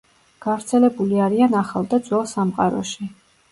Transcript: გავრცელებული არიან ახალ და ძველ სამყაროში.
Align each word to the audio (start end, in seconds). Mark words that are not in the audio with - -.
გავრცელებული 0.45 1.19
არიან 1.27 1.55
ახალ 1.61 1.87
და 1.93 2.01
ძველ 2.09 2.27
სამყაროში. 2.35 3.11